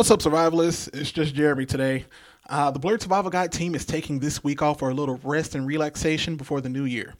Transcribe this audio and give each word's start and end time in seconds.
What's 0.00 0.10
up, 0.10 0.20
survivalists? 0.20 0.88
It's 0.98 1.12
just 1.12 1.34
Jeremy 1.34 1.66
today. 1.66 2.06
Uh, 2.48 2.70
the 2.70 2.80
Blerd 2.80 3.02
Survival 3.02 3.30
Guide 3.30 3.52
team 3.52 3.74
is 3.74 3.84
taking 3.84 4.18
this 4.18 4.42
week 4.42 4.62
off 4.62 4.78
for 4.78 4.88
a 4.88 4.94
little 4.94 5.20
rest 5.22 5.54
and 5.54 5.66
relaxation 5.66 6.36
before 6.36 6.62
the 6.62 6.70
new 6.70 6.86
year. 6.86 7.16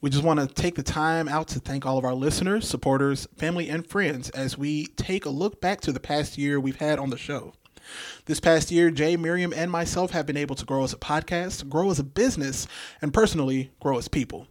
We 0.00 0.10
just 0.10 0.24
want 0.24 0.40
to 0.40 0.48
take 0.48 0.74
the 0.74 0.82
time 0.82 1.28
out 1.28 1.46
to 1.46 1.60
thank 1.60 1.86
all 1.86 1.98
of 1.98 2.04
our 2.04 2.16
listeners, 2.16 2.68
supporters, 2.68 3.28
family, 3.36 3.68
and 3.68 3.86
friends 3.86 4.28
as 4.30 4.58
we 4.58 4.86
take 4.86 5.24
a 5.24 5.30
look 5.30 5.60
back 5.60 5.80
to 5.82 5.92
the 5.92 6.00
past 6.00 6.36
year 6.36 6.58
we've 6.58 6.80
had 6.80 6.98
on 6.98 7.10
the 7.10 7.16
show. 7.16 7.52
This 8.24 8.40
past 8.40 8.72
year, 8.72 8.90
Jay, 8.90 9.16
Miriam, 9.16 9.52
and 9.54 9.70
myself 9.70 10.10
have 10.10 10.26
been 10.26 10.36
able 10.36 10.56
to 10.56 10.64
grow 10.64 10.82
as 10.82 10.92
a 10.92 10.98
podcast, 10.98 11.68
grow 11.68 11.92
as 11.92 12.00
a 12.00 12.04
business, 12.04 12.66
and 13.00 13.14
personally 13.14 13.70
grow 13.78 13.98
as 13.98 14.08
people. 14.08 14.48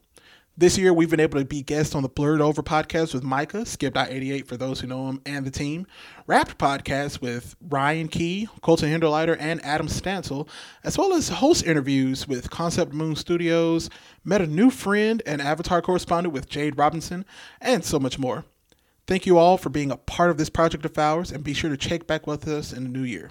This 0.58 0.77
year, 0.77 0.94
we've 0.94 1.09
been 1.09 1.20
able 1.20 1.38
to 1.38 1.44
be 1.44 1.64
guests 1.64 1.95
on 1.95 2.02
the 2.02 2.08
Blurred 2.08 2.40
Over 2.40 2.64
podcast 2.64 3.14
with 3.14 3.25
Micah, 3.25 3.66
Skip.88 3.66 4.48
for 4.48 4.56
those 4.56 4.80
who 4.80 4.88
know 4.88 5.09
him, 5.09 5.22
and 5.25 5.45
the 5.45 5.52
team. 5.52 5.86
Wrapped 6.28 6.58
podcast 6.58 7.20
with 7.20 7.58
Ryan 7.59 8.08
Key, 8.08 8.48
Colton 8.61 8.89
Hinderleiter, 8.89 9.36
and 9.38 9.64
Adam 9.66 9.89
Stansel, 9.89 10.48
as 10.81 10.98
well 10.98 11.11
as 11.11 11.28
host 11.28 11.66
interviews 11.66 12.26
with 12.26 12.52
Concept 12.52 12.94
Moon 12.94 13.17
Studios, 13.17 13.89
met 14.23 14.39
a 14.39 14.48
new 14.48 14.70
friend 14.70 15.22
and 15.26 15.42
Avatar 15.42 15.81
correspondent 15.81 16.33
with 16.33 16.48
Jade 16.48 16.78
Robinson, 16.78 17.26
and 17.59 17.83
so 17.83 18.00
much 18.00 18.17
more. 18.17 18.45
Thank 19.08 19.26
you 19.26 19.38
all 19.38 19.58
for 19.58 19.67
being 19.67 19.92
a 19.92 19.98
part 19.98 20.30
of 20.30 20.38
this 20.38 20.50
project 20.50 20.86
of 20.86 20.98
ours, 20.98 21.33
and 21.33 21.44
be 21.44 21.53
sure 21.53 21.70
to 21.70 21.76
check 21.76 22.08
back 22.08 22.26
with 22.26 22.48
us 22.48 22.72
in 22.72 22.83
the 22.83 22.89
new 22.89 23.03
year. 23.03 23.30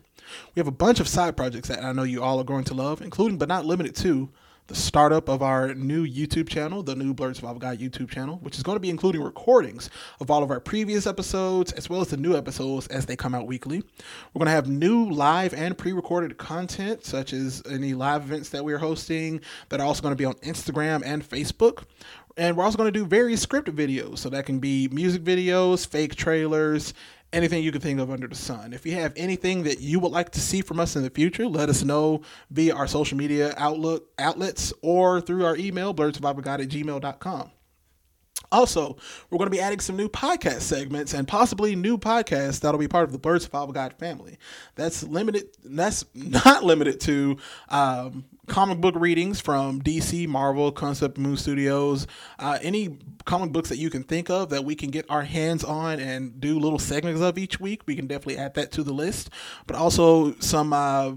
We 0.54 0.60
have 0.60 0.68
a 0.68 0.72
bunch 0.72 1.00
of 1.00 1.08
side 1.08 1.38
projects 1.38 1.68
that 1.68 1.82
I 1.82 1.92
know 1.92 2.02
you 2.02 2.22
all 2.22 2.38
are 2.38 2.44
going 2.44 2.64
to 2.64 2.74
love, 2.74 3.00
including 3.00 3.38
but 3.38 3.48
not 3.48 3.64
limited 3.64 3.96
to 3.96 4.28
the 4.66 4.74
startup 4.74 5.28
of 5.28 5.42
our 5.42 5.74
new 5.74 6.06
YouTube 6.06 6.48
channel, 6.48 6.82
the 6.82 6.94
new 6.94 7.12
Blerd 7.12 7.36
Survival 7.36 7.58
Guide 7.58 7.80
YouTube 7.80 8.08
channel, 8.08 8.38
which 8.42 8.56
is 8.56 8.62
going 8.62 8.76
to 8.76 8.80
be 8.80 8.88
including 8.88 9.22
recordings 9.22 9.90
of 10.20 10.30
all 10.30 10.42
of 10.42 10.50
our 10.50 10.60
previous 10.60 11.06
episodes 11.06 11.72
as 11.72 11.90
well 11.90 12.00
as 12.00 12.08
the 12.08 12.16
new 12.16 12.34
episodes 12.34 12.86
as 12.86 13.04
they 13.04 13.14
come 13.14 13.34
out 13.34 13.46
weekly. 13.46 13.82
We're 14.32 14.38
going 14.38 14.46
to 14.46 14.52
have 14.52 14.66
new 14.66 15.10
live 15.10 15.52
and 15.52 15.76
pre 15.76 15.92
recorded 15.92 16.38
content, 16.38 17.04
such 17.04 17.34
as 17.34 17.62
any 17.68 17.92
live 17.92 18.22
events 18.22 18.48
that 18.50 18.64
we're 18.64 18.78
hosting 18.78 19.42
that 19.68 19.80
are 19.80 19.86
also 19.86 20.00
going 20.02 20.12
to 20.12 20.16
be 20.16 20.24
on 20.24 20.34
Instagram 20.36 21.02
and 21.04 21.28
Facebook. 21.28 21.84
And 22.36 22.56
we're 22.56 22.64
also 22.64 22.78
going 22.78 22.92
to 22.92 22.98
do 22.98 23.04
various 23.06 23.44
scripted 23.44 23.76
videos. 23.76 24.18
So 24.18 24.30
that 24.30 24.46
can 24.46 24.60
be 24.60 24.88
music 24.88 25.22
videos, 25.22 25.86
fake 25.86 26.14
trailers, 26.16 26.94
anything 27.34 27.62
you 27.62 27.72
can 27.72 27.80
think 27.80 28.00
of 28.00 28.10
under 28.10 28.28
the 28.28 28.34
sun. 28.34 28.72
If 28.72 28.86
you 28.86 28.92
have 28.92 29.12
anything 29.16 29.64
that 29.64 29.80
you 29.80 30.00
would 30.00 30.12
like 30.12 30.30
to 30.30 30.40
see 30.40 30.62
from 30.62 30.80
us 30.80 30.96
in 30.96 31.02
the 31.02 31.10
future, 31.10 31.46
let 31.46 31.68
us 31.68 31.82
know 31.82 32.22
via 32.50 32.74
our 32.74 32.86
social 32.86 33.18
media 33.18 33.52
outlook 33.56 34.08
outlets 34.18 34.72
or 34.82 35.20
through 35.20 35.44
our 35.44 35.56
email, 35.56 35.94
blerdsurvivalguide 35.94 36.62
at 36.62 36.68
gmail.com. 36.68 37.50
Also, 38.52 38.96
we're 39.30 39.38
going 39.38 39.50
to 39.50 39.56
be 39.56 39.60
adding 39.60 39.80
some 39.80 39.96
new 39.96 40.08
podcast 40.08 40.60
segments 40.60 41.12
and 41.12 41.26
possibly 41.26 41.74
new 41.74 41.98
podcasts 41.98 42.60
that'll 42.60 42.78
be 42.78 42.86
part 42.86 43.04
of 43.04 43.12
the 43.12 43.18
Blerd 43.18 43.42
Survival 43.42 43.72
Guide 43.72 43.94
family. 43.94 44.38
That's 44.76 45.02
limited. 45.02 45.48
That's 45.64 46.04
not 46.14 46.62
limited 46.62 47.00
to 47.00 47.36
um, 47.68 48.24
comic 48.46 48.80
book 48.80 48.94
readings 48.96 49.40
from 49.40 49.80
DC, 49.80 50.26
Marvel, 50.28 50.72
Concept 50.72 51.18
Moon 51.18 51.36
Studios, 51.36 52.06
uh, 52.38 52.58
any 52.62 52.98
comic 53.24 53.52
books 53.52 53.68
that 53.68 53.78
you 53.78 53.90
can 53.90 54.02
think 54.02 54.30
of 54.30 54.50
that 54.50 54.64
we 54.64 54.74
can 54.74 54.90
get 54.90 55.06
our 55.08 55.22
hands 55.22 55.64
on 55.64 55.98
and 56.00 56.40
do 56.40 56.58
little 56.58 56.78
segments 56.78 57.20
of 57.20 57.38
each 57.38 57.60
week. 57.60 57.82
We 57.86 57.96
can 57.96 58.06
definitely 58.06 58.38
add 58.38 58.54
that 58.54 58.72
to 58.72 58.82
the 58.82 58.92
list. 58.92 59.30
But 59.66 59.76
also 59.76 60.34
some. 60.40 60.72
Uh, 60.72 61.12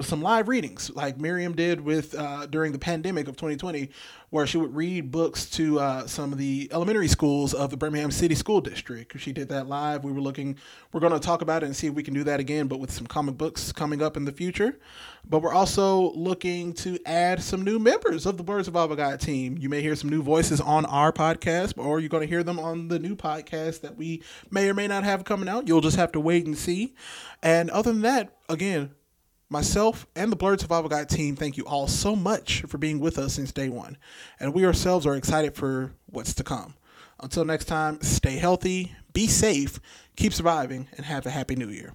some 0.00 0.22
live 0.22 0.48
readings 0.48 0.90
like 0.90 1.18
Miriam 1.18 1.54
did 1.54 1.80
with 1.80 2.14
uh, 2.14 2.46
during 2.46 2.72
the 2.72 2.78
pandemic 2.78 3.28
of 3.28 3.36
2020, 3.36 3.90
where 4.30 4.46
she 4.46 4.58
would 4.58 4.74
read 4.74 5.10
books 5.10 5.46
to 5.50 5.80
uh, 5.80 6.06
some 6.06 6.32
of 6.32 6.38
the 6.38 6.68
elementary 6.72 7.08
schools 7.08 7.54
of 7.54 7.70
the 7.70 7.76
Birmingham 7.76 8.10
City 8.10 8.34
School 8.34 8.60
District. 8.60 9.18
She 9.18 9.32
did 9.32 9.48
that 9.48 9.68
live. 9.68 10.04
We 10.04 10.12
were 10.12 10.20
looking, 10.20 10.56
we're 10.92 11.00
going 11.00 11.12
to 11.12 11.18
talk 11.18 11.42
about 11.42 11.62
it 11.62 11.66
and 11.66 11.76
see 11.76 11.86
if 11.86 11.94
we 11.94 12.02
can 12.02 12.14
do 12.14 12.24
that 12.24 12.40
again, 12.40 12.66
but 12.66 12.78
with 12.78 12.90
some 12.90 13.06
comic 13.06 13.36
books 13.36 13.72
coming 13.72 14.02
up 14.02 14.16
in 14.16 14.24
the 14.24 14.32
future. 14.32 14.78
But 15.28 15.40
we're 15.42 15.52
also 15.52 16.12
looking 16.12 16.72
to 16.74 16.98
add 17.06 17.42
some 17.42 17.62
new 17.62 17.78
members 17.78 18.26
of 18.26 18.36
the 18.36 18.44
Blerd 18.44 18.64
Survival 18.64 18.96
Guide 18.96 19.20
team. 19.20 19.56
You 19.58 19.68
may 19.68 19.80
hear 19.80 19.96
some 19.96 20.10
new 20.10 20.22
voices 20.22 20.60
on 20.60 20.86
our 20.86 21.12
podcast, 21.12 21.74
or 21.76 22.00
you're 22.00 22.08
going 22.08 22.26
to 22.26 22.28
hear 22.28 22.42
them 22.42 22.58
on 22.58 22.88
the 22.88 22.98
new 22.98 23.16
podcast 23.16 23.80
that 23.80 23.96
we 23.96 24.22
may 24.50 24.68
or 24.68 24.74
may 24.74 24.86
not 24.86 25.04
have 25.04 25.24
coming 25.24 25.48
out. 25.48 25.68
You'll 25.68 25.80
just 25.80 25.96
have 25.96 26.12
to 26.12 26.20
wait 26.20 26.46
and 26.46 26.56
see. 26.56 26.94
And 27.42 27.70
other 27.70 27.92
than 27.92 28.02
that, 28.02 28.34
again, 28.48 28.90
Myself 29.52 30.06
and 30.14 30.30
the 30.30 30.36
Blerd 30.36 30.60
Survival 30.60 30.88
Guide 30.88 31.08
team 31.08 31.34
thank 31.34 31.56
you 31.56 31.64
all 31.64 31.88
so 31.88 32.14
much 32.14 32.62
for 32.68 32.78
being 32.78 33.00
with 33.00 33.18
us 33.18 33.34
since 33.34 33.50
day 33.50 33.68
one, 33.68 33.98
and 34.38 34.54
we 34.54 34.64
ourselves 34.64 35.04
are 35.06 35.16
excited 35.16 35.56
for 35.56 35.92
what's 36.06 36.32
to 36.34 36.44
come. 36.44 36.74
Until 37.18 37.44
next 37.44 37.64
time, 37.64 38.00
stay 38.00 38.36
healthy, 38.36 38.94
be 39.12 39.26
safe, 39.26 39.80
keep 40.14 40.32
surviving, 40.32 40.86
and 40.96 41.04
have 41.04 41.26
a 41.26 41.30
happy 41.30 41.56
new 41.56 41.68
year. 41.68 41.94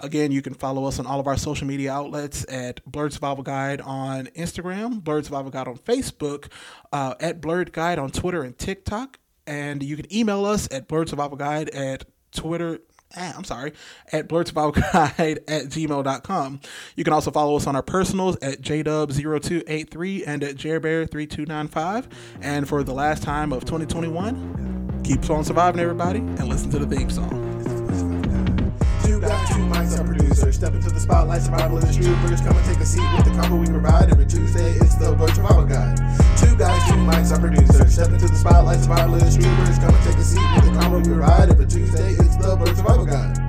Again, 0.00 0.32
you 0.32 0.42
can 0.42 0.54
follow 0.54 0.86
us 0.86 0.98
on 0.98 1.06
all 1.06 1.20
of 1.20 1.28
our 1.28 1.36
social 1.36 1.68
media 1.68 1.92
outlets 1.92 2.44
at 2.48 2.84
Blerd 2.84 3.12
Survival 3.12 3.44
Guide 3.44 3.80
on 3.80 4.26
Instagram, 4.36 5.00
Blerd 5.00 5.24
Survival 5.24 5.52
Guide 5.52 5.68
on 5.68 5.78
Facebook, 5.78 6.48
uh, 6.92 7.14
at 7.20 7.40
Blerd 7.40 7.70
Guide 7.70 8.00
on 8.00 8.10
Twitter 8.10 8.42
and 8.42 8.58
TikTok. 8.58 9.20
And 9.46 9.84
you 9.84 9.94
can 9.94 10.12
email 10.12 10.44
us 10.44 10.66
at 10.72 10.88
Blerd 10.88 11.08
Survival 11.08 11.36
Guide 11.36 11.68
at 11.70 12.06
Twitter, 12.32 12.80
I'm 13.16 13.44
sorry, 13.44 13.72
at 14.12 14.28
blerdsurvivalguide 14.28 15.38
at 15.48 15.64
gmail.com. 15.64 16.60
You 16.96 17.04
can 17.04 17.12
also 17.12 17.30
follow 17.30 17.56
us 17.56 17.66
on 17.66 17.74
our 17.74 17.82
personals 17.82 18.36
at 18.42 18.60
jdub0283 18.60 20.24
and 20.26 20.44
at 20.44 20.56
jerbear3295. 20.56 22.06
And 22.42 22.68
for 22.68 22.82
the 22.84 22.92
last 22.92 23.22
time 23.22 23.52
of 23.52 23.64
2021, 23.64 25.00
keep 25.04 25.28
on 25.30 25.44
surviving, 25.44 25.80
everybody, 25.80 26.18
and 26.18 26.48
listen 26.48 26.70
to 26.70 26.78
the 26.78 26.96
theme 26.96 27.08
song. 27.10 27.30
Two 29.04 29.20
guys, 29.22 29.48
two 29.48 29.62
mics, 29.64 29.98
our 29.98 30.04
producer. 30.04 30.52
Step 30.52 30.74
into 30.74 30.90
the 30.90 31.00
spotlight, 31.00 31.40
survival 31.40 31.78
is 31.78 31.96
troopers. 31.96 32.40
Come 32.42 32.56
and 32.56 32.66
take 32.66 32.78
a 32.78 32.84
seat 32.84 33.02
with 33.16 33.24
the 33.24 33.30
combo 33.40 33.56
we 33.56 33.66
provide. 33.66 34.10
Every 34.10 34.26
Tuesday, 34.26 34.72
it's 34.72 34.96
the 34.96 35.14
Blerd 35.16 35.34
Survival 35.34 35.64
Guide. 35.64 35.96
Two 36.36 36.54
guys, 36.56 36.86
two 36.86 36.94
mics, 37.08 37.32
our 37.32 37.40
producer. 37.40 37.88
Step 37.88 38.10
into 38.10 38.28
the 38.28 38.36
spotlight, 38.36 38.80
survival 38.80 39.14
is 39.16 39.34
troopers. 39.34 39.78
Come 39.78 39.94
and 39.94 40.04
take 40.04 40.16
a 40.16 40.22
seat 40.22 40.44
with 40.54 40.64
the 40.66 40.78
combo 40.78 40.98
we 40.98 41.04
provide. 41.04 41.48
Every 41.48 41.66
Tuesday, 41.66 42.17
Survival 42.78 43.06
Guide. 43.06 43.47